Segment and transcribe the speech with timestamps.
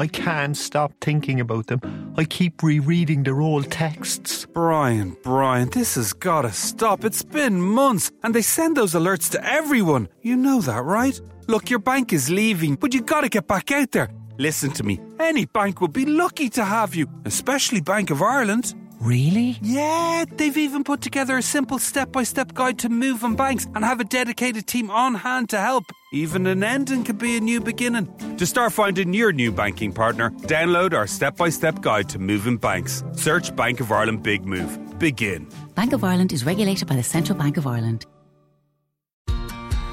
[0.00, 2.14] I can't stop thinking about them.
[2.16, 4.46] I keep rereading their old texts.
[4.46, 7.04] Brian, Brian, this has gotta stop.
[7.04, 10.08] It's been months, and they send those alerts to everyone.
[10.22, 11.20] You know that, right?
[11.48, 14.08] Look, your bank is leaving, but you gotta get back out there.
[14.38, 15.02] Listen to me.
[15.18, 18.74] Any bank would be lucky to have you, especially Bank of Ireland.
[19.00, 19.56] Really?
[19.62, 23.82] Yeah, they've even put together a simple step by step guide to moving banks and
[23.82, 25.84] have a dedicated team on hand to help.
[26.12, 28.08] Even an ending could be a new beginning.
[28.36, 32.58] To start finding your new banking partner, download our step by step guide to moving
[32.58, 33.02] banks.
[33.12, 34.98] Search Bank of Ireland Big Move.
[34.98, 35.48] Begin.
[35.74, 38.04] Bank of Ireland is regulated by the Central Bank of Ireland.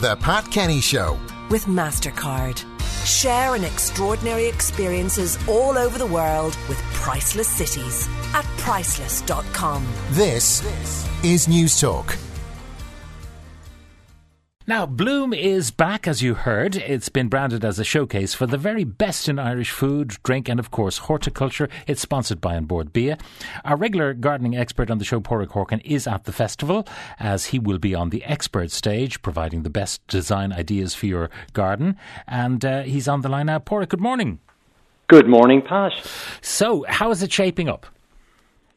[0.00, 1.16] The Pat Kenny Show.
[1.48, 2.75] with MasterCard.
[3.06, 9.86] Share in extraordinary experiences all over the world with priceless cities at priceless.com.
[10.10, 10.64] This
[11.22, 12.25] is Newstalk.
[14.68, 16.74] Now, Bloom is back, as you heard.
[16.74, 20.58] It's been branded as a showcase for the very best in Irish food, drink, and
[20.58, 21.68] of course, horticulture.
[21.86, 23.16] It's sponsored by An Bord Bia.
[23.64, 26.84] Our regular gardening expert on the show, Porrick Horkin, is at the festival,
[27.20, 31.30] as he will be on the expert stage, providing the best design ideas for your
[31.52, 31.96] garden.
[32.26, 33.60] And uh, he's on the line now.
[33.60, 34.40] Porrick, good morning.
[35.06, 35.92] Good morning, Pat.
[36.40, 37.86] So, how is it shaping up?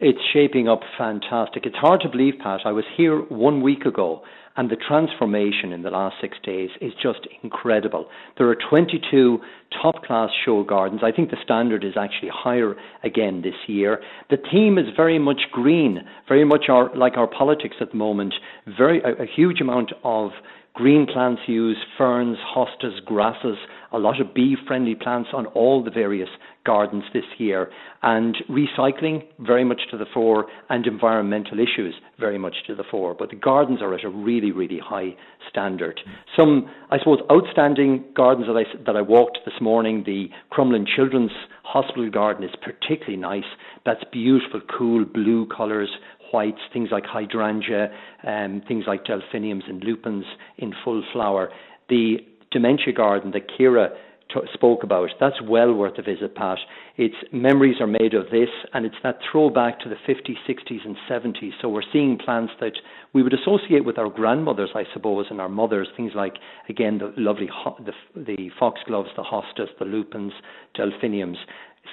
[0.01, 1.65] It's shaping up fantastic.
[1.65, 2.61] It's hard to believe, Pat.
[2.63, 4.21] I was here one week ago,
[4.55, 8.07] and the transformation in the last six days is just incredible.
[8.37, 9.39] There are 22
[9.81, 11.01] top class show gardens.
[11.03, 13.99] I think the standard is actually higher again this year.
[14.29, 18.33] The theme is very much green, very much our, like our politics at the moment.
[18.77, 20.31] Very a, a huge amount of
[20.79, 23.57] green plants used, ferns, hostas, grasses,
[23.91, 26.29] a lot of bee friendly plants on all the various
[26.65, 27.69] gardens this year,
[28.01, 33.13] and recycling very much to the fore, and environmental issues very much to the fore.
[33.13, 35.17] But the gardens are at a really, really high
[35.49, 35.99] standard.
[36.33, 41.31] Some, I suppose, outstanding gardens that I, that I walked this morning, the Crumlin Children's
[41.63, 43.49] Hospital Garden is particularly nice.
[43.85, 45.89] That's beautiful, cool blue colours,
[46.31, 47.89] whites, things like hydrangea,
[48.25, 50.25] um, things like delphiniums and lupins
[50.57, 51.49] in full flower.
[51.89, 52.17] The
[52.51, 53.89] dementia garden that Kira
[54.33, 56.57] t- spoke about, that's well worth a visit, Pat.
[56.97, 60.95] Its memories are made of this, and it's that throwback to the 50s, 60s, and
[61.09, 61.51] 70s.
[61.61, 62.73] So we're seeing plants that
[63.13, 65.87] we would associate with our grandmothers, I suppose, and our mothers.
[65.95, 66.35] Things like,
[66.67, 70.33] again, the lovely ho- the, the foxgloves, the hostas, the lupins,
[70.75, 71.37] delphiniums,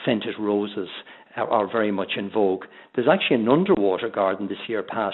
[0.04, 0.88] scented roses
[1.36, 2.64] are, very much in vogue.
[2.94, 5.12] There's actually an underwater garden this year, Pat,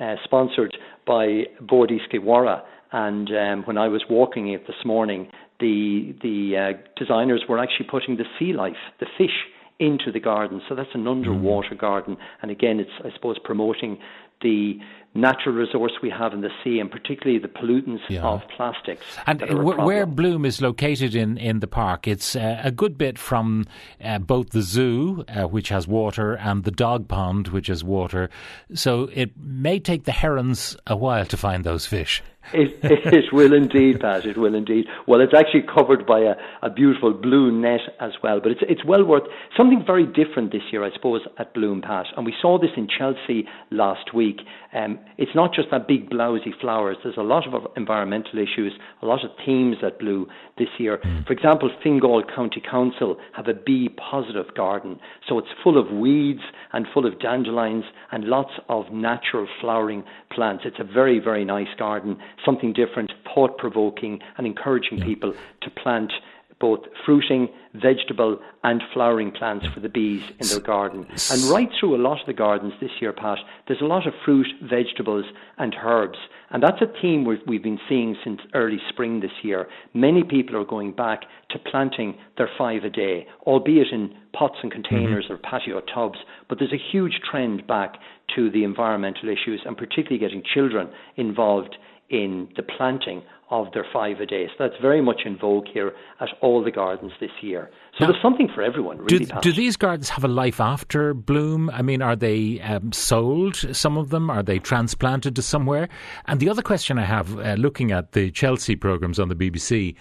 [0.00, 0.76] uh, sponsored
[1.06, 2.62] by Bord Iascaigh Mhara.
[2.92, 5.28] And um, when I was walking it this morning,
[5.60, 9.34] the the uh, designers were actually putting the sea life, the fish,
[9.80, 10.62] into the garden.
[10.68, 12.16] So that's an underwater garden.
[12.42, 13.98] And again, it's I suppose promoting
[14.44, 14.78] the
[15.16, 18.22] natural resource we have in the sea, and particularly the pollutants Yeah.
[18.22, 19.02] of plastics.
[19.28, 20.06] And that are a wh- where.
[20.06, 23.64] Bloom is located in, in the park, it's uh, a good bit from
[24.02, 28.28] uh, both the zoo, uh, which has water, and the dog pond, which has water.
[28.74, 32.20] So it may take the herons a while to find those fish.
[32.52, 34.26] It, it will indeed, Pat.
[34.26, 34.86] It will indeed.
[35.06, 38.40] Well, it's actually covered by a, a beautiful blue net as well.
[38.40, 39.24] But it's it's well worth
[39.56, 42.06] something very different this year, I suppose, at Bloom Pat.
[42.16, 44.40] And we saw this in Chelsea last week.
[44.74, 46.96] Um, it's not just that big blousy flowers.
[47.02, 50.26] There's a lot of environmental issues, a lot of themes that blew
[50.58, 51.00] this year.
[51.26, 54.98] For example, Fingal County Council have a bee positive garden,
[55.28, 56.42] so it's full of weeds
[56.72, 60.64] and full of dandelions and lots of natural flowering plants.
[60.66, 66.12] It's a very very nice garden, something different, thought provoking, and encouraging people to plant
[66.60, 71.06] both fruiting, vegetable, and flowering plants for the bees in their garden.
[71.30, 74.14] And right through a lot of the gardens this year, Pat, there's a lot of
[74.24, 75.24] fruit, vegetables,
[75.58, 76.18] and herbs.
[76.50, 79.66] And that's a theme we've, we've been seeing since early spring this year.
[79.92, 84.70] Many people are going back to planting their five a day, albeit in pots and
[84.70, 85.34] containers mm-hmm.
[85.34, 86.18] or patio tubs.
[86.48, 87.94] But there's a huge trend back
[88.36, 91.76] to the environmental issues and particularly getting children involved
[92.10, 94.46] in the planting of their five a day.
[94.48, 97.70] So that's very much in vogue here at all the gardens this year.
[97.98, 99.26] So Now, there's something for everyone, Do, really.
[99.26, 99.42] Pat.
[99.42, 101.70] do these gardens have a life after Bloom?
[101.70, 104.30] I mean, are they um, sold, some of them?
[104.30, 105.88] Are they transplanted to somewhere?
[106.26, 109.94] And the other question I have, uh, looking at the Chelsea programmes on the BBC,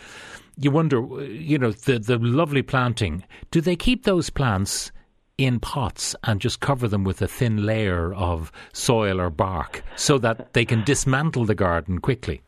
[0.58, 4.92] you wonder, you know, the, the lovely planting, do they keep those plants
[5.38, 10.18] in pots and just cover them with a thin layer of soil or bark so
[10.20, 12.42] that they can dismantle the garden quickly?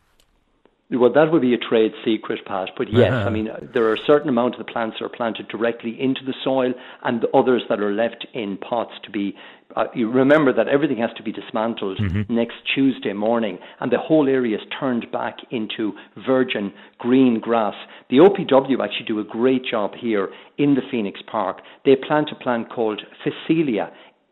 [0.92, 2.70] Well, that would be a trade secret, Pat.
[2.78, 3.30] But yes, I uh-huh.
[3.32, 6.34] mean, there are a certain amount of the plants that are planted directly into the
[6.44, 6.74] soil,
[7.04, 9.36] and the others that are left in pots to be.
[9.76, 12.36] Uh, you remember that everything has to be dismantled Mm-hmm.
[12.36, 15.94] next Tuesday morning, and the whole area is turned back into
[16.26, 17.74] virgin green grass.
[18.10, 21.62] The OPW actually do a great job here in the Phoenix Park.
[21.84, 23.92] They plant a plant called Phacelia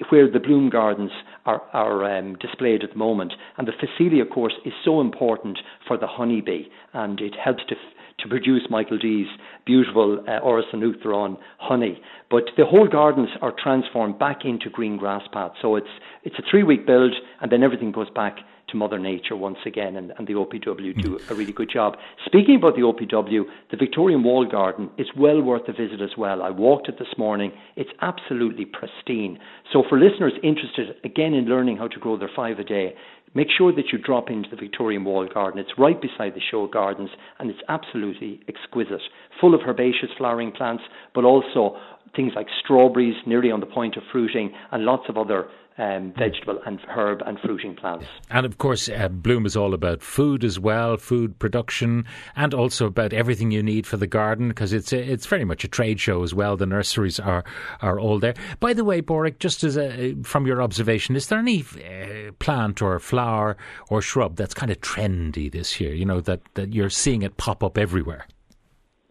[0.10, 1.12] where the bloom gardens
[1.46, 3.34] are, are um, displayed at the moment.
[3.58, 6.64] And the Phacelia, of course, is so important for the honeybee,
[6.94, 7.76] and it helps to
[8.24, 9.28] to produce Michael D's
[9.66, 12.02] beautiful uh, Áras honey.
[12.32, 15.56] But the whole gardens are transformed back into green grass paths.
[15.62, 15.88] So it's
[16.24, 18.38] it's a three week build, and then everything goes back
[18.70, 21.96] to Mother Nature once again, and, and the OPW do a really good job.
[22.26, 26.42] Speaking about the OPW, the Victorian Wall Garden is well worth a visit as well.
[26.42, 27.52] I walked it this morning.
[27.76, 29.38] It's absolutely pristine.
[29.72, 32.96] So for listeners interested again in learning how to grow their five a day,
[33.34, 35.60] make sure that you drop into the Victorian Wall Garden.
[35.60, 37.10] It's right beside the show gardens,
[37.40, 39.02] and it's absolutely exquisite,
[39.40, 40.84] full of herbaceous flowering plants,
[41.14, 41.78] but also
[42.16, 45.48] things like strawberries nearly on the point of fruiting, and lots of other
[45.78, 48.06] um, vegetable and herb and fruiting plants.
[48.30, 52.06] And of course, uh, Bloom is all about food as well, food production,
[52.36, 55.64] and also about everything you need for the garden because it's a, it's very much
[55.64, 56.58] a trade show as well.
[56.58, 57.44] The nurseries are
[57.82, 58.36] are all there.
[58.60, 62.82] By the way, Porrick, just as a, from your observation, is there any uh, plant
[62.82, 63.58] or flower
[63.90, 65.94] or shrub that's kind of trendy this year?
[65.94, 68.28] You know that that you're seeing it pop up everywhere.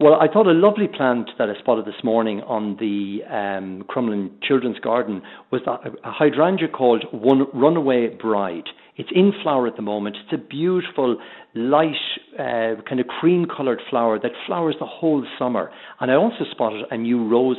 [0.03, 4.31] Well, I thought a lovely plant that I spotted this morning on the um, Crumlin
[4.45, 8.65] Children's Garden was a hydrangea called One Runaway Bride.
[8.97, 10.17] It's in flower at the moment.
[10.25, 11.21] It's a beautiful,
[11.55, 11.95] light,
[12.33, 15.71] uh, kind of cream coloured flower that flowers the whole summer.
[16.01, 17.55] And I also spotted a new rose,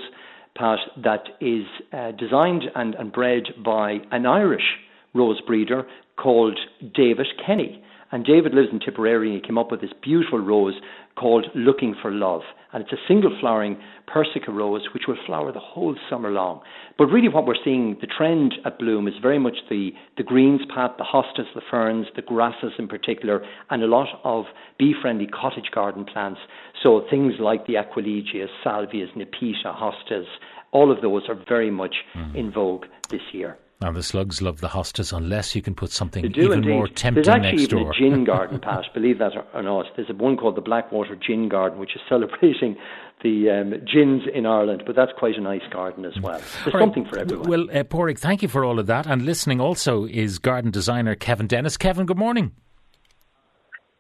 [0.55, 1.65] Pat, that is
[1.95, 4.77] uh, designed and, and bred by an Irish
[5.15, 5.87] rose breeder
[6.19, 6.59] called
[6.95, 7.83] David Kenny.
[8.15, 10.75] And David lives in Tipperary and he came up with this beautiful rose
[11.17, 12.43] called Looking for Love.
[12.73, 13.77] And it's a single flowering
[14.07, 16.61] Persica rose which will flower the whole summer long.
[16.97, 20.61] But really, what we're seeing, the trend at Bloom is very much the, the greens
[20.73, 24.45] path, the hostas, the ferns, the grasses in particular, and a lot of
[24.79, 26.39] bee friendly cottage garden plants.
[26.85, 30.27] So things like the Aquilegias, Salvias, Nepeta, hostas,
[30.71, 32.37] all of those are very much Mm.
[32.37, 33.57] in vogue this year.
[33.81, 36.71] And the slugs love the hostas unless you can put something do even indeed.
[36.71, 37.91] more tempting There's actually next even door.
[37.91, 38.85] a gin garden, Pat.
[38.95, 39.87] Believe that or, or not.
[39.97, 42.77] There's a one called the Blackwater Gin Garden, which is celebrating
[43.23, 44.85] the um, gins in Ireland.
[44.87, 46.39] But that's quite a nice garden as well.
[46.39, 46.83] There's All right.
[46.83, 47.49] something for everyone.
[47.49, 49.07] Well, uh, Porrick, thank you for all of that.
[49.07, 51.77] And listening also is garden designer Kevin Dennis.
[51.77, 52.53] Kevin, good morning.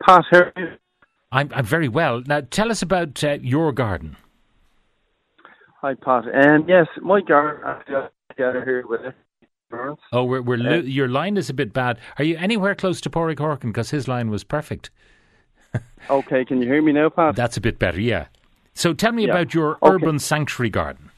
[0.07, 0.69] Pat, how are you?
[1.33, 2.23] I'm, I'm very well.
[2.27, 4.17] Now, tell us about uh, your garden.
[5.83, 6.25] Hi, Pat.
[6.47, 9.15] Um, yes, my garden, actually, I together here with it.
[9.77, 9.99] Burns.
[10.13, 11.99] Oh, we're, we're Uh, lo- your line is a bit bad.
[12.19, 13.71] Are you anywhere close to Porrick Horkin?
[13.73, 14.91] Because his line was perfect.
[16.11, 17.35] Okay, can you hear me now, Pat?
[17.35, 18.27] That's a bit better, yeah.
[18.75, 19.31] So tell me Yeah.
[19.33, 19.95] about your Okay.
[19.95, 21.11] urban sanctuary garden.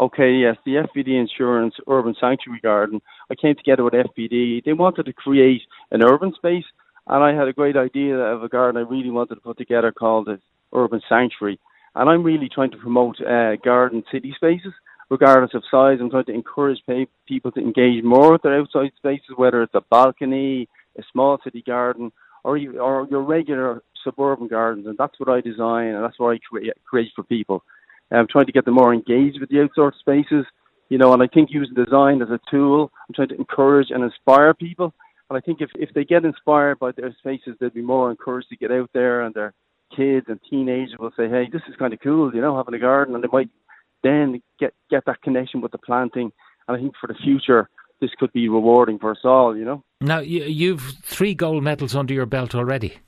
[0.00, 3.02] Okay, yes, the FBD Insurance Urban Sanctuary Garden.
[3.30, 4.64] I came together with FBD.
[4.64, 6.64] They wanted to create an urban space,
[7.08, 9.90] and I had a great idea of a garden I really wanted to put together
[9.92, 10.38] called the
[10.72, 11.58] Urban Sanctuary.
[11.96, 14.72] And I'm really trying to promote uh, garden city spaces,
[15.10, 15.98] regardless of size.
[16.00, 16.80] I'm trying to encourage
[17.26, 20.68] people to engage more with their outside spaces, whether it's a balcony,
[20.98, 22.12] a small city garden,
[22.44, 24.86] or you, or your regular suburban gardens.
[24.86, 27.62] And that's what I design, and that's what I create, create for people.
[28.10, 30.46] I'm trying to get them more engaged with the outdoor spaces,
[30.88, 34.02] you know, and I think using design as a tool, I'm trying to encourage and
[34.02, 34.94] inspire people.
[35.28, 38.48] And I think if, if they get inspired by their spaces, they'll be more encouraged
[38.48, 39.52] to get out there and their
[39.94, 42.78] kids and teenagers will say, hey, this is kind of cool, you know, having a
[42.78, 43.14] garden.
[43.14, 43.50] And they might
[44.02, 46.32] then get, get that connection with the planting.
[46.66, 47.68] And I think for the future,
[48.00, 49.82] this could be rewarding for us all, you know.
[50.00, 52.98] Now, you, you've three gold medals under your belt already.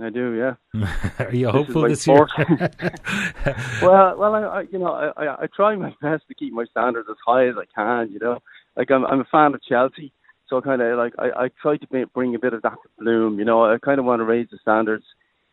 [0.00, 0.80] I do, yeah.
[1.24, 2.26] Are you This hopeful this year?
[3.82, 6.64] well, well, I, I you know, I, I, I try my best to keep my
[6.64, 8.12] standards as high as I can.
[8.12, 8.40] You know,
[8.76, 10.12] like I'm, I'm a fan of Chelsea,
[10.48, 13.38] so kind of like I, I try to bring a bit of that to Bloom.
[13.38, 15.04] You know, I kind of want to raise the standards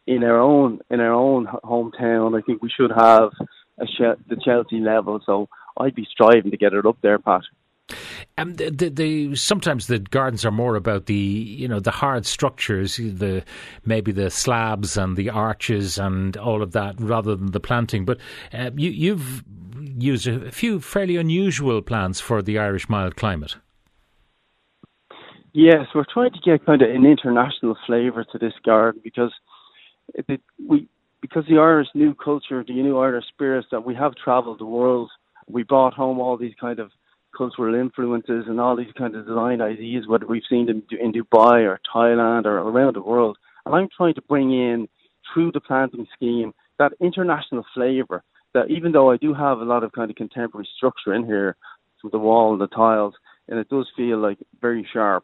[0.07, 2.37] in our own in our own hometown.
[2.37, 3.31] I think we should have
[3.77, 5.19] the Chelsea level.
[5.25, 5.47] So
[5.77, 7.41] I'd be striving to get it up there, Pat.
[8.37, 12.25] Um, the, the, the, sometimes the gardens are more about the you know the hard
[12.25, 13.43] structures, the
[13.85, 18.05] maybe the slabs and the arches and all of that, rather than the planting.
[18.05, 18.19] But
[18.53, 19.43] uh, you, you've
[19.97, 23.57] used a few fairly unusual plants for the Irish mild climate.
[25.53, 29.33] Yes, we're trying to get kind of an international flavour to this garden because
[30.13, 30.87] it, it, we
[31.21, 35.09] because the Irish new culture, the new Irish spirits that we have travelled the world.
[35.47, 36.91] We brought home all these kind of
[37.37, 41.79] cultural influences and all these kind of design ideas, whether we've seen in Dubai or
[41.93, 43.37] Thailand or around the world.
[43.65, 44.87] And I'm trying to bring in,
[45.33, 48.23] through the planting scheme, that international flavour
[48.53, 51.55] that even though I do have a lot of kind of contemporary structure in here,
[52.03, 53.13] with the wall and the tiles,
[53.47, 55.23] and it does feel like very sharp.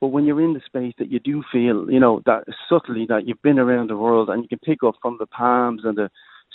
[0.00, 3.26] But when you're in the space that you do feel, you know, that subtly that
[3.26, 6.10] you've been around the world and you can pick up from the palms and the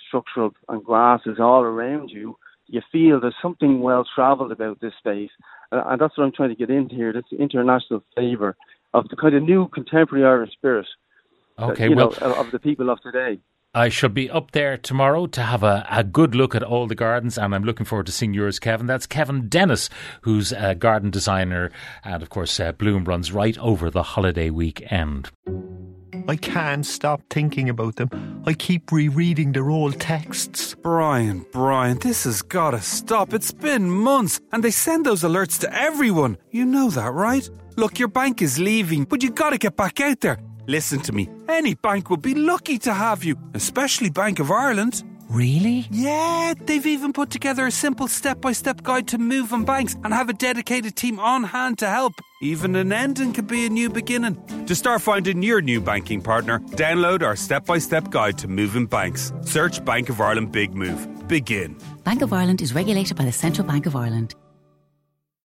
[0.08, 2.38] structural and grasses all around you,
[2.68, 5.30] you feel there's something well travelled about this space.
[5.72, 8.56] And that's what I'm trying to get into here, this international flavour
[8.94, 10.88] of the kind of new contemporary Irish spirit.
[11.60, 13.40] Okay, that, well, know, of the people of today.
[13.76, 16.96] I shall be up there tomorrow to have a, a good look at all the
[16.96, 18.88] gardens, and I'm looking forward to seeing yours, Kevin.
[18.88, 19.90] That's Kevin Dennis,
[20.22, 21.72] who's a garden designer,
[22.06, 25.30] and of course, uh, Bloom runs right over the holiday weekend.
[26.30, 28.44] I can't stop thinking about them.
[28.46, 30.74] I keep rereading their old texts.
[30.82, 33.34] Brian, Brian, this has gotta stop.
[33.34, 36.38] It's been months, and they send those alerts to everyone.
[36.50, 37.48] You know that, right?
[37.76, 40.40] Look, your bank is leaving, but you gotta get back out there.
[40.68, 41.30] Listen to me.
[41.48, 45.04] Any bank would be lucky to have you, especially Bank of Ireland.
[45.30, 45.88] Really?
[45.90, 50.14] Yeah, they've even put together a simple step by step guide to moving banks and
[50.14, 52.14] have a dedicated team on hand to help.
[52.42, 54.38] Even an ending could be a new beginning.
[54.68, 58.86] To start finding your new banking partner, download our step by step guide to moving
[58.86, 59.34] banks.
[59.42, 61.28] Search Bank of Ireland Big Move.
[61.28, 61.76] Begin.
[62.04, 64.36] Bank of Ireland is regulated by the Central Bank of Ireland.